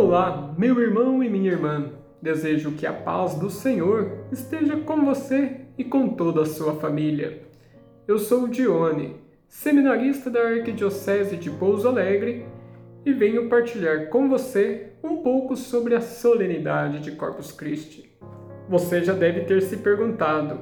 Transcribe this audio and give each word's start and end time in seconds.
Olá, 0.00 0.54
meu 0.56 0.80
irmão 0.80 1.24
e 1.24 1.28
minha 1.28 1.50
irmã. 1.50 1.90
Desejo 2.22 2.70
que 2.70 2.86
a 2.86 2.92
paz 2.92 3.34
do 3.34 3.50
Senhor 3.50 4.26
esteja 4.30 4.76
com 4.76 5.04
você 5.04 5.62
e 5.76 5.82
com 5.82 6.10
toda 6.10 6.42
a 6.42 6.46
sua 6.46 6.74
família. 6.74 7.42
Eu 8.06 8.16
sou 8.16 8.46
Dione, 8.46 9.16
seminarista 9.48 10.30
da 10.30 10.38
Arquidiocese 10.38 11.36
de 11.36 11.50
Pouso 11.50 11.88
Alegre, 11.88 12.46
e 13.04 13.12
venho 13.12 13.48
partilhar 13.48 14.08
com 14.08 14.28
você 14.28 14.92
um 15.02 15.16
pouco 15.16 15.56
sobre 15.56 15.96
a 15.96 16.00
solenidade 16.00 17.00
de 17.00 17.10
Corpus 17.16 17.50
Christi. 17.50 18.08
Você 18.68 19.02
já 19.02 19.14
deve 19.14 19.46
ter 19.46 19.60
se 19.62 19.78
perguntado 19.78 20.60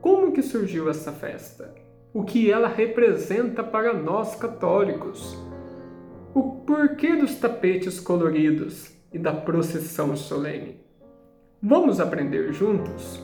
como 0.00 0.32
que 0.32 0.40
surgiu 0.40 0.88
essa 0.88 1.12
festa? 1.12 1.74
O 2.14 2.24
que 2.24 2.50
ela 2.50 2.66
representa 2.66 3.62
para 3.62 3.92
nós 3.92 4.34
católicos? 4.36 5.49
O 6.32 6.42
porquê 6.64 7.16
dos 7.16 7.34
tapetes 7.36 7.98
coloridos 7.98 8.92
e 9.12 9.18
da 9.18 9.32
procissão 9.32 10.16
solene. 10.16 10.80
Vamos 11.60 11.98
aprender 12.00 12.52
juntos? 12.52 13.20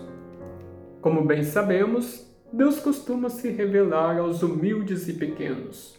Como 1.00 1.24
bem 1.24 1.44
sabemos, 1.44 2.26
Deus 2.52 2.80
costuma 2.80 3.28
se 3.28 3.50
revelar 3.50 4.18
aos 4.18 4.42
humildes 4.42 5.08
e 5.08 5.12
pequenos, 5.12 5.96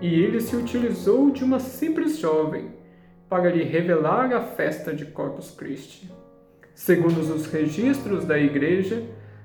e 0.00 0.14
ele 0.14 0.40
se 0.40 0.54
utilizou 0.54 1.30
de 1.30 1.42
uma 1.42 1.58
simples 1.58 2.18
jovem 2.18 2.70
para 3.28 3.50
lhe 3.50 3.64
revelar 3.64 4.32
a 4.32 4.40
festa 4.40 4.94
de 4.94 5.06
Corpus 5.06 5.50
Christi. 5.50 6.08
Segundo 6.74 7.18
os 7.18 7.46
registros 7.46 8.24
da 8.24 8.38
Igreja, 8.38 9.02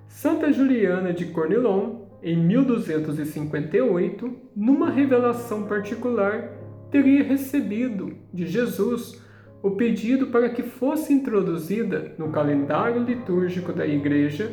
Santa 0.08 0.52
Juliana 0.52 1.13
de 1.13 1.26
Cornilon, 1.26 2.02
em 2.22 2.38
1258, 2.38 4.32
numa 4.55 4.91
revelação 4.91 5.63
particular, 5.63 6.61
teria 6.91 7.23
recebido 7.23 8.13
de 8.34 8.45
Jesus 8.45 9.21
o 9.63 9.71
pedido 9.71 10.27
para 10.27 10.49
que 10.49 10.63
fosse 10.63 11.13
introduzida 11.13 12.13
no 12.18 12.29
calendário 12.29 13.04
litúrgico 13.04 13.71
da 13.71 13.85
Igreja 13.85 14.52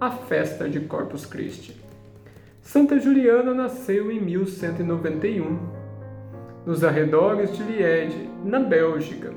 a 0.00 0.10
festa 0.10 0.68
de 0.68 0.80
Corpus 0.80 1.24
Christi. 1.24 1.76
Santa 2.60 2.98
Juliana 2.98 3.54
nasceu 3.54 4.10
em 4.10 4.20
1191, 4.20 5.58
nos 6.66 6.84
arredores 6.84 7.56
de 7.56 7.62
Liege, 7.62 8.28
na 8.44 8.60
Bélgica. 8.60 9.32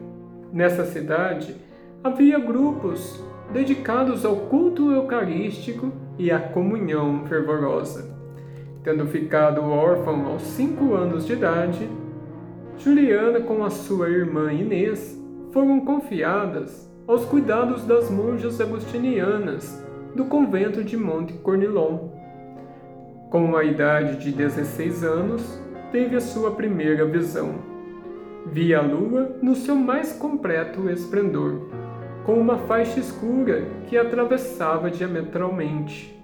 Nessa 0.52 0.86
cidade 0.86 1.56
havia 2.04 2.38
grupos 2.40 3.24
dedicados 3.54 4.26
ao 4.26 4.36
culto 4.36 4.92
eucarístico 4.92 5.92
e 6.18 6.32
à 6.32 6.40
comunhão 6.40 7.26
fervorosa. 7.26 8.14
Tendo 8.84 9.06
ficado 9.08 9.62
órfão 9.62 10.26
aos 10.26 10.42
cinco 10.42 10.94
anos 10.94 11.26
de 11.26 11.34
idade, 11.34 11.88
Juliana 12.84 13.40
com 13.42 13.64
a 13.64 13.70
sua 13.70 14.10
irmã 14.10 14.52
Inês 14.52 15.16
foram 15.52 15.82
confiadas 15.82 16.92
aos 17.08 17.24
cuidados 17.26 17.84
das 17.84 18.10
monjas 18.10 18.60
agostinianas 18.60 19.86
do 20.16 20.26
convento 20.26 20.84
de 20.84 20.98
Monte 20.98 21.34
Cornilon. 21.34 22.10
Com 23.30 23.56
a 23.56 23.64
idade 23.64 24.18
de 24.18 24.32
16 24.32 25.04
anos, 25.04 25.62
teve 25.92 26.16
a 26.16 26.20
sua 26.20 26.56
primeira 26.56 27.06
visão. 27.06 27.54
Via 28.48 28.80
a 28.80 28.82
lua 28.82 29.38
no 29.44 29.56
seu 29.56 29.76
mais 29.76 30.14
completo 30.14 30.90
esplendor, 30.90 31.70
com 32.26 32.34
uma 32.34 32.58
faixa 32.58 33.00
escura 33.00 33.64
que 33.86 33.96
atravessava 33.96 34.90
diametralmente. 34.90 36.20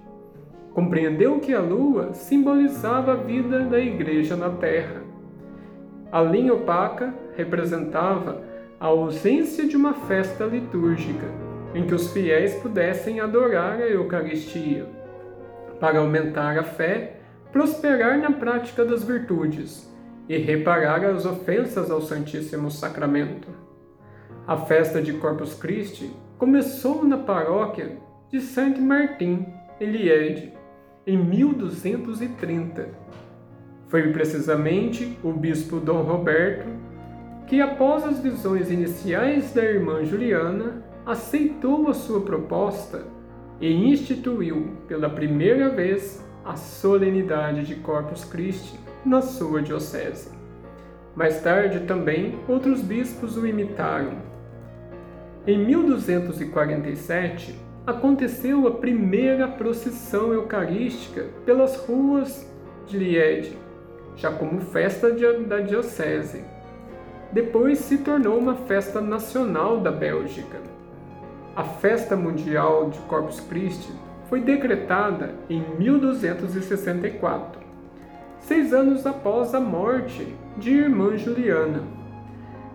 Compreendeu 0.74 1.38
que 1.38 1.54
a 1.54 1.60
lua 1.60 2.12
simbolizava 2.14 3.12
a 3.12 3.16
vida 3.16 3.60
da 3.60 3.78
igreja 3.78 4.34
na 4.34 4.50
terra 4.50 5.07
a 6.10 6.22
linha 6.22 6.54
opaca 6.54 7.12
representava 7.36 8.42
a 8.80 8.86
ausência 8.86 9.66
de 9.66 9.76
uma 9.76 9.92
festa 9.92 10.44
litúrgica 10.44 11.26
em 11.74 11.86
que 11.86 11.94
os 11.94 12.12
fiéis 12.12 12.54
pudessem 12.54 13.20
adorar 13.20 13.74
a 13.74 13.86
Eucaristia. 13.86 14.86
Para 15.78 15.98
aumentar 15.98 16.58
a 16.58 16.62
fé, 16.62 17.20
prosperar 17.52 18.18
na 18.18 18.30
prática 18.30 18.84
das 18.84 19.04
virtudes 19.04 19.88
e 20.28 20.36
reparar 20.38 21.04
as 21.04 21.26
ofensas 21.26 21.90
ao 21.90 22.00
Santíssimo 22.00 22.70
Sacramento. 22.70 23.48
A 24.46 24.56
festa 24.56 25.02
de 25.02 25.12
Corpus 25.14 25.54
Christi 25.54 26.10
começou 26.38 27.04
na 27.04 27.18
paróquia 27.18 27.98
de 28.30 28.40
Saint 28.40 28.78
Martin, 28.78 29.46
Eliade, 29.78 30.52
em 31.06 31.16
1230 31.16 32.88
foi 33.88 34.12
precisamente 34.12 35.18
o 35.22 35.32
bispo 35.32 35.80
Dom 35.80 36.02
Roberto 36.02 36.68
que, 37.46 37.60
após 37.60 38.04
as 38.04 38.20
visões 38.20 38.70
iniciais 38.70 39.52
da 39.54 39.64
irmã 39.64 40.04
Juliana, 40.04 40.84
aceitou 41.06 41.88
a 41.88 41.94
sua 41.94 42.20
proposta 42.20 43.04
e 43.58 43.72
instituiu 43.72 44.68
pela 44.86 45.08
primeira 45.08 45.70
vez 45.70 46.22
a 46.44 46.54
solenidade 46.56 47.64
de 47.64 47.76
Corpus 47.76 48.24
Christi 48.24 48.78
na 49.04 49.22
sua 49.22 49.62
diocese. 49.62 50.30
Mais 51.16 51.40
tarde 51.40 51.80
também 51.80 52.38
outros 52.46 52.82
bispos 52.82 53.38
o 53.38 53.46
imitaram. 53.46 54.18
Em 55.46 55.58
1247 55.64 57.58
aconteceu 57.86 58.68
a 58.68 58.72
primeira 58.72 59.48
procissão 59.48 60.34
eucarística 60.34 61.24
pelas 61.46 61.76
ruas 61.86 62.46
de 62.86 62.98
Liege 62.98 63.56
já 64.18 64.30
como 64.32 64.60
festa 64.60 65.10
da 65.46 65.60
diocese. 65.60 66.44
Depois 67.32 67.78
se 67.78 67.98
tornou 67.98 68.38
uma 68.38 68.54
festa 68.54 69.00
nacional 69.00 69.80
da 69.80 69.92
Bélgica. 69.92 70.58
A 71.54 71.62
Festa 71.62 72.16
Mundial 72.16 72.90
de 72.90 72.98
Corpus 73.00 73.40
Christi 73.40 73.92
foi 74.28 74.40
decretada 74.40 75.34
em 75.48 75.60
1264, 75.78 77.60
seis 78.40 78.72
anos 78.72 79.06
após 79.06 79.54
a 79.54 79.60
morte 79.60 80.36
de 80.56 80.72
irmã 80.72 81.16
Juliana. 81.16 81.82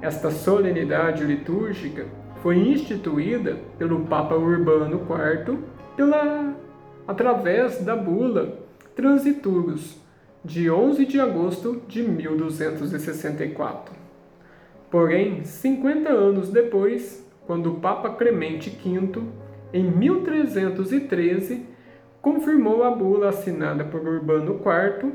Esta 0.01 0.31
solenidade 0.31 1.23
litúrgica 1.23 2.05
foi 2.41 2.57
instituída 2.57 3.57
pelo 3.77 4.01
Papa 4.01 4.35
Urbano 4.35 5.01
IV 5.01 5.59
pela, 5.95 6.53
através 7.07 7.79
da 7.83 7.95
bula 7.95 8.59
Transiturus, 8.95 10.02
de 10.43 10.69
11 10.69 11.05
de 11.05 11.19
agosto 11.19 11.81
de 11.87 12.03
1264. 12.03 13.95
Porém, 14.91 15.43
50 15.43 16.09
anos 16.09 16.49
depois, 16.49 17.25
quando 17.47 17.71
o 17.71 17.79
Papa 17.79 18.09
Clemente 18.09 18.69
V, 18.69 19.21
em 19.73 19.83
1313, 19.89 21.65
confirmou 22.21 22.83
a 22.83 22.91
bula 22.91 23.29
assinada 23.29 23.83
por 23.85 24.01
Urbano 24.07 24.55
IV 24.55 25.11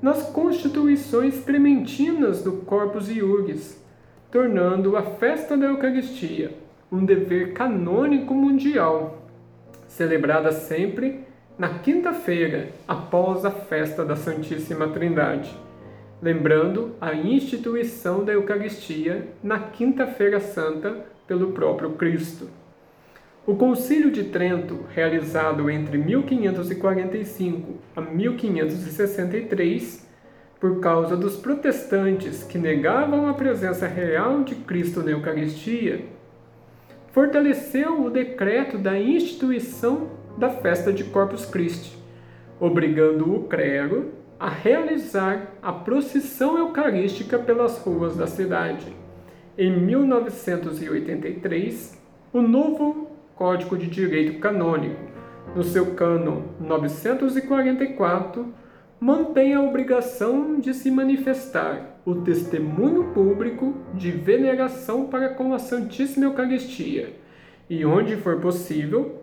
nas 0.00 0.22
constituições 0.30 1.44
clementinas 1.44 2.42
do 2.42 2.52
Corpus 2.52 3.10
Iuris, 3.10 3.84
tornando 4.30 4.96
a 4.96 5.02
festa 5.02 5.56
da 5.56 5.66
Eucaristia 5.66 6.52
um 6.90 7.04
dever 7.04 7.52
canônico 7.52 8.32
mundial, 8.32 9.28
celebrada 9.86 10.52
sempre 10.52 11.27
na 11.58 11.80
quinta-feira, 11.80 12.68
após 12.86 13.44
a 13.44 13.50
festa 13.50 14.04
da 14.04 14.14
Santíssima 14.14 14.86
Trindade, 14.90 15.52
lembrando 16.22 16.94
a 17.00 17.12
instituição 17.12 18.24
da 18.24 18.32
Eucaristia 18.32 19.26
na 19.42 19.58
Quinta-feira 19.58 20.38
Santa 20.38 21.04
pelo 21.26 21.50
próprio 21.50 21.90
Cristo. 21.94 22.48
O 23.44 23.56
Concílio 23.56 24.12
de 24.12 24.22
Trento, 24.24 24.84
realizado 24.94 25.68
entre 25.68 25.98
1545 25.98 27.74
a 27.96 28.02
1563, 28.02 30.06
por 30.60 30.78
causa 30.78 31.16
dos 31.16 31.36
protestantes 31.36 32.44
que 32.44 32.58
negavam 32.58 33.28
a 33.28 33.34
presença 33.34 33.88
real 33.88 34.44
de 34.44 34.54
Cristo 34.54 35.02
na 35.02 35.10
Eucaristia, 35.10 36.04
fortaleceu 37.10 38.04
o 38.04 38.10
decreto 38.10 38.78
da 38.78 38.96
instituição 38.96 40.17
da 40.38 40.50
festa 40.50 40.92
de 40.92 41.04
Corpus 41.04 41.44
Christi, 41.44 41.98
obrigando 42.60 43.34
o 43.34 43.44
clero 43.44 44.12
a 44.38 44.48
realizar 44.48 45.54
a 45.60 45.72
procissão 45.72 46.56
eucarística 46.56 47.36
pelas 47.38 47.78
ruas 47.78 48.16
da 48.16 48.28
cidade. 48.28 48.96
Em 49.56 49.72
1983, 49.72 52.00
o 52.32 52.40
novo 52.40 53.10
Código 53.34 53.76
de 53.76 53.88
Direito 53.88 54.38
Canônico, 54.38 55.08
no 55.56 55.64
seu 55.64 55.94
cano 55.94 56.44
944, 56.60 58.54
mantém 59.00 59.54
a 59.54 59.62
obrigação 59.62 60.60
de 60.60 60.72
se 60.72 60.88
manifestar 60.90 61.98
o 62.04 62.16
testemunho 62.16 63.12
público 63.12 63.74
de 63.94 64.12
veneração 64.12 65.06
para 65.06 65.30
com 65.30 65.52
a 65.52 65.58
Santíssima 65.58 66.26
Eucaristia 66.26 67.16
e, 67.68 67.84
onde 67.84 68.16
for 68.16 68.40
possível, 68.40 69.22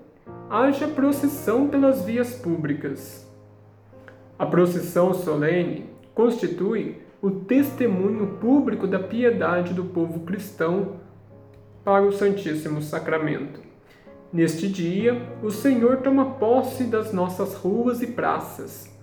haja 0.50 0.88
procissão 0.88 1.68
pelas 1.68 2.04
vias 2.04 2.36
públicas. 2.36 3.26
A 4.38 4.46
procissão 4.46 5.14
solene 5.14 5.90
constitui 6.14 7.02
o 7.22 7.32
testemunho 7.32 8.38
público 8.40 8.86
da 8.86 9.00
piedade 9.00 9.74
do 9.74 9.86
povo 9.86 10.20
cristão 10.22 10.98
para 11.84 12.04
o 12.04 12.12
Santíssimo 12.12 12.82
Sacramento. 12.82 13.60
Neste 14.32 14.68
dia, 14.68 15.22
o 15.42 15.50
Senhor 15.50 15.98
toma 15.98 16.32
posse 16.32 16.84
das 16.84 17.14
nossas 17.14 17.56
ruas 17.56 18.02
e 18.02 18.08
praças, 18.08 18.94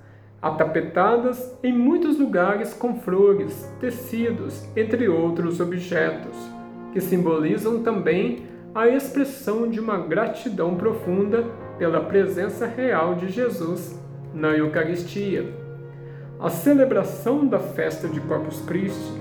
atapetadas 0.40 1.56
em 1.62 1.72
muitos 1.72 2.18
lugares 2.18 2.74
com 2.74 3.00
flores, 3.00 3.68
tecidos, 3.80 4.64
entre 4.76 5.08
outros 5.08 5.58
objetos, 5.60 6.36
que 6.92 7.00
simbolizam 7.00 7.82
também 7.82 8.51
a 8.74 8.88
expressão 8.88 9.68
de 9.68 9.78
uma 9.78 9.98
gratidão 9.98 10.76
profunda 10.76 11.44
pela 11.78 12.00
presença 12.00 12.66
real 12.66 13.14
de 13.14 13.28
Jesus 13.28 14.00
na 14.32 14.48
Eucaristia. 14.56 15.46
A 16.40 16.48
celebração 16.48 17.46
da 17.46 17.58
festa 17.58 18.08
de 18.08 18.18
Corpus 18.20 18.62
Christi, 18.62 19.20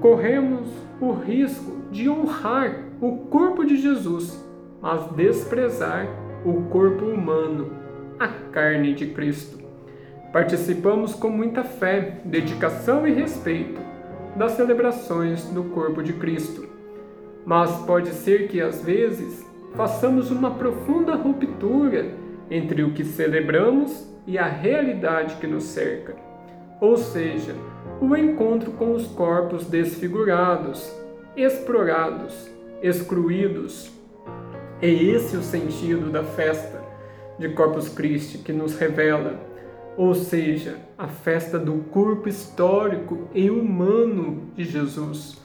corremos 0.00 0.68
o 1.00 1.12
risco 1.12 1.82
de 1.90 2.08
honrar 2.08 2.84
o 3.00 3.26
corpo 3.26 3.64
de 3.64 3.76
Jesus, 3.76 4.42
mas 4.80 5.10
desprezar 5.12 6.06
o 6.44 6.62
corpo 6.70 7.04
humano, 7.04 7.72
a 8.18 8.28
carne 8.28 8.94
de 8.94 9.08
Cristo. 9.08 9.58
Participamos 10.32 11.14
com 11.14 11.28
muita 11.28 11.64
fé, 11.64 12.20
dedicação 12.24 13.06
e 13.06 13.12
respeito 13.12 13.80
das 14.36 14.52
celebrações 14.52 15.44
do 15.46 15.64
corpo 15.64 16.02
de 16.02 16.12
Cristo. 16.14 16.71
Mas 17.44 17.70
pode 17.84 18.10
ser 18.10 18.48
que 18.48 18.60
às 18.60 18.82
vezes 18.82 19.44
façamos 19.74 20.30
uma 20.30 20.52
profunda 20.52 21.14
ruptura 21.14 22.14
entre 22.50 22.82
o 22.82 22.92
que 22.92 23.04
celebramos 23.04 24.06
e 24.26 24.38
a 24.38 24.46
realidade 24.46 25.36
que 25.36 25.46
nos 25.46 25.64
cerca, 25.64 26.14
ou 26.80 26.96
seja, 26.96 27.54
o 28.00 28.16
encontro 28.16 28.72
com 28.72 28.92
os 28.92 29.06
corpos 29.06 29.66
desfigurados, 29.66 30.94
explorados, 31.36 32.50
excluídos. 32.82 33.90
É 34.80 34.88
esse 34.88 35.36
o 35.36 35.42
sentido 35.42 36.10
da 36.10 36.22
festa 36.22 36.82
de 37.38 37.48
Corpus 37.50 37.88
Christi 37.88 38.38
que 38.38 38.52
nos 38.52 38.76
revela, 38.76 39.40
ou 39.96 40.14
seja, 40.14 40.76
a 40.98 41.08
festa 41.08 41.58
do 41.58 41.74
corpo 41.90 42.28
histórico 42.28 43.28
e 43.34 43.50
humano 43.50 44.48
de 44.54 44.64
Jesus, 44.64 45.41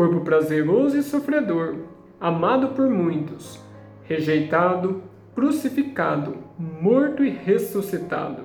corpo 0.00 0.20
prazeroso 0.20 0.96
e 0.96 1.02
sofredor, 1.02 1.74
amado 2.18 2.68
por 2.68 2.88
muitos, 2.88 3.60
rejeitado, 4.04 5.02
crucificado, 5.34 6.38
morto 6.58 7.22
e 7.22 7.28
ressuscitado. 7.28 8.44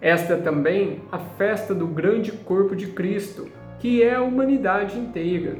Esta 0.00 0.34
é 0.34 0.36
também 0.36 1.00
a 1.10 1.18
festa 1.18 1.74
do 1.74 1.88
grande 1.88 2.30
corpo 2.30 2.76
de 2.76 2.86
Cristo, 2.86 3.48
que 3.80 4.00
é 4.00 4.14
a 4.14 4.22
humanidade 4.22 4.96
inteira. 4.96 5.56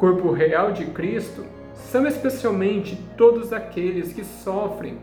Corpo 0.00 0.32
real 0.32 0.72
de 0.72 0.86
Cristo 0.86 1.44
são 1.72 2.04
especialmente 2.04 2.98
todos 3.16 3.52
aqueles 3.52 4.12
que 4.12 4.24
sofrem 4.24 4.98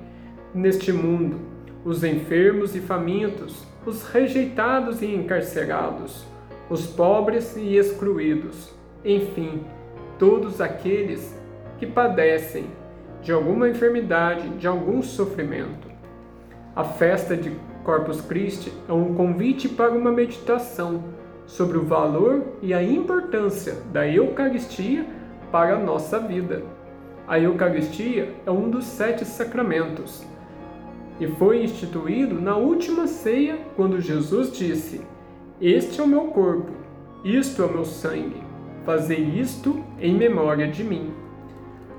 neste 0.53 0.91
mundo, 0.91 1.39
os 1.85 2.03
enfermos 2.03 2.75
e 2.75 2.81
famintos, 2.81 3.65
os 3.85 4.03
rejeitados 4.03 5.01
e 5.01 5.05
encarcerados, 5.05 6.25
os 6.69 6.85
pobres 6.85 7.55
e 7.55 7.77
excluídos, 7.77 8.80
enfim, 9.03 9.63
todos 10.19 10.61
aqueles 10.61 11.35
que 11.77 11.87
padecem 11.87 12.65
de 13.21 13.31
alguma 13.31 13.69
enfermidade, 13.69 14.49
de 14.49 14.67
algum 14.67 15.01
sofrimento. 15.01 15.89
A 16.75 16.83
festa 16.83 17.35
de 17.35 17.51
Corpus 17.83 18.21
Christi 18.21 18.71
é 18.87 18.93
um 18.93 19.13
convite 19.15 19.67
para 19.67 19.91
uma 19.91 20.11
meditação 20.11 21.03
sobre 21.45 21.77
o 21.77 21.83
valor 21.83 22.43
e 22.61 22.73
a 22.73 22.81
importância 22.83 23.75
da 23.91 24.07
Eucaristia 24.07 25.05
para 25.51 25.75
a 25.75 25.79
nossa 25.79 26.19
vida. 26.19 26.63
A 27.27 27.39
Eucaristia 27.39 28.33
é 28.45 28.51
um 28.51 28.69
dos 28.69 28.85
sete 28.85 29.25
sacramentos 29.25 30.25
e 31.19 31.27
foi 31.27 31.63
instituído 31.63 32.39
na 32.39 32.55
última 32.55 33.07
ceia 33.07 33.59
quando 33.75 33.99
Jesus 33.99 34.51
disse: 34.51 35.01
Este 35.59 35.99
é 35.99 36.03
o 36.03 36.07
meu 36.07 36.25
corpo, 36.25 36.71
isto 37.23 37.61
é 37.61 37.65
o 37.65 37.71
meu 37.71 37.85
sangue, 37.85 38.41
fazei 38.85 39.19
isto 39.39 39.83
em 39.99 40.15
memória 40.15 40.67
de 40.67 40.83
mim. 40.83 41.11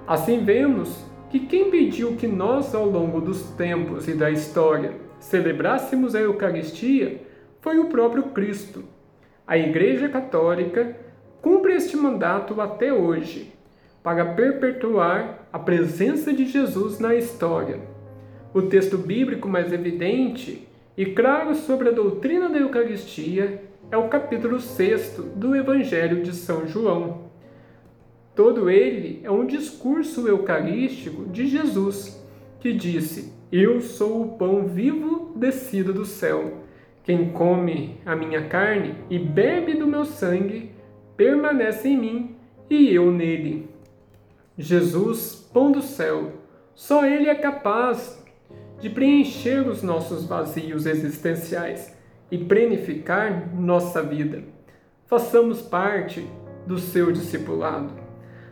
Assim 0.06 0.44
vemos 0.44 1.04
que 1.30 1.40
quem 1.40 1.70
pediu 1.70 2.16
que 2.16 2.26
nós, 2.26 2.74
ao 2.74 2.86
longo 2.86 3.20
dos 3.20 3.42
tempos 3.52 4.08
e 4.08 4.14
da 4.14 4.30
história, 4.30 4.92
celebrássemos 5.18 6.14
a 6.14 6.20
Eucaristia 6.20 7.22
foi 7.60 7.78
o 7.78 7.86
próprio 7.86 8.24
Cristo. 8.24 8.84
A 9.46 9.56
Igreja 9.56 10.08
Católica 10.08 10.96
cumpre 11.40 11.74
este 11.74 11.96
mandato 11.96 12.60
até 12.60 12.92
hoje, 12.92 13.52
para 14.02 14.24
perpetuar 14.24 15.46
a 15.52 15.58
presença 15.58 16.32
de 16.32 16.44
Jesus 16.44 16.98
na 16.98 17.14
história. 17.14 17.78
O 18.52 18.62
texto 18.62 18.98
bíblico 18.98 19.48
mais 19.48 19.72
evidente 19.72 20.68
e 20.96 21.06
claro 21.06 21.54
sobre 21.54 21.88
a 21.88 21.92
doutrina 21.92 22.48
da 22.48 22.58
Eucaristia 22.58 23.61
é 23.92 23.96
o 23.98 24.08
capítulo 24.08 24.58
6 24.58 25.20
do 25.36 25.54
Evangelho 25.54 26.22
de 26.22 26.32
São 26.32 26.66
João. 26.66 27.30
Todo 28.34 28.70
ele 28.70 29.20
é 29.22 29.30
um 29.30 29.44
discurso 29.44 30.26
eucarístico 30.26 31.26
de 31.26 31.46
Jesus, 31.46 32.18
que 32.58 32.72
disse: 32.72 33.34
Eu 33.52 33.82
sou 33.82 34.22
o 34.22 34.38
pão 34.38 34.64
vivo 34.64 35.34
descido 35.36 35.92
do 35.92 36.06
céu. 36.06 36.62
Quem 37.04 37.32
come 37.32 38.00
a 38.06 38.16
minha 38.16 38.48
carne 38.48 38.94
e 39.10 39.18
bebe 39.18 39.74
do 39.74 39.86
meu 39.86 40.06
sangue, 40.06 40.72
permanece 41.14 41.88
em 41.88 41.98
mim 41.98 42.36
e 42.70 42.94
eu 42.94 43.10
nele. 43.10 43.68
Jesus, 44.56 45.34
pão 45.52 45.70
do 45.70 45.82
céu, 45.82 46.32
só 46.74 47.04
ele 47.04 47.28
é 47.28 47.34
capaz 47.34 48.24
de 48.80 48.88
preencher 48.88 49.68
os 49.68 49.82
nossos 49.82 50.24
vazios 50.24 50.86
existenciais 50.86 52.00
e 52.32 52.38
planificar 52.38 53.54
nossa 53.54 54.02
vida. 54.02 54.42
Façamos 55.04 55.60
parte 55.60 56.26
do 56.66 56.78
seu 56.78 57.12
discipulado. 57.12 57.92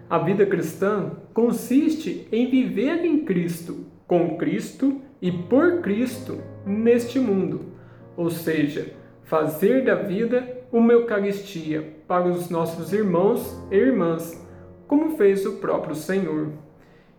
A 0.09 0.19
vida 0.19 0.45
cristã 0.45 1.13
consiste 1.33 2.29
em 2.31 2.51
viver 2.51 3.03
em 3.07 3.25
Cristo, 3.25 3.87
com 4.07 4.37
Cristo 4.37 5.01
e 5.23 5.33
por 5.33 5.81
Cristo 5.81 6.43
neste 6.67 7.19
mundo, 7.19 7.73
ou 8.19 8.29
seja, 8.29 8.93
fazer 9.25 9.83
da 9.83 9.95
vida 9.95 10.59
uma 10.71 10.93
Eucaristia 10.93 11.97
para 12.07 12.29
os 12.29 12.51
nossos 12.51 12.93
irmãos 12.93 13.59
e 13.71 13.77
irmãs, 13.77 14.47
como 14.87 15.17
fez 15.17 15.47
o 15.47 15.53
próprio 15.53 15.95
Senhor. 15.95 16.49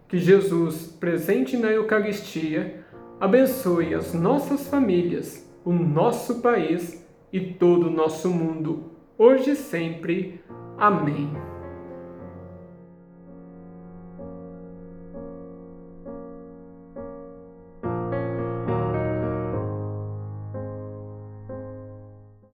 Que 0.08 0.20
Jesus, 0.20 0.86
presente 1.00 1.58
na 1.58 1.72
Eucaristia, 1.72 2.84
abençoe 3.20 3.96
as 3.96 4.14
nossas 4.14 4.68
famílias, 4.68 5.50
o 5.64 5.72
nosso 5.72 6.42
país 6.42 7.06
e 7.32 7.40
todo 7.40 7.88
o 7.88 7.92
nosso 7.92 8.30
mundo, 8.30 8.92
hoje 9.18 9.52
e 9.52 9.56
sempre. 9.56 10.42
Amém. 10.78 11.51